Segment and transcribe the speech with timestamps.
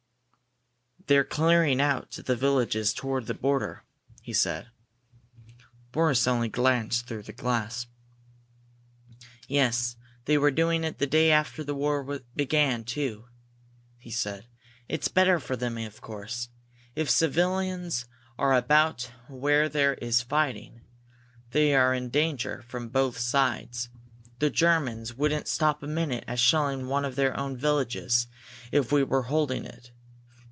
[1.07, 3.83] "They're clearing out the villages toward the border,"
[4.21, 4.69] he said.
[5.91, 7.87] Boris only glanced through the glass.
[9.45, 9.97] "Yes.
[10.23, 13.25] They were doing it the day after the war began, too,"
[13.97, 14.45] he said.
[14.87, 16.47] "It's better for them, of course.
[16.95, 18.05] If civilians
[18.37, 20.79] are about where there is fighting,
[21.49, 23.89] they are in danger from both sides.
[24.39, 28.27] The Germans wouldn't stop a minute at shelling one of their own villages
[28.71, 29.91] if we were holding it.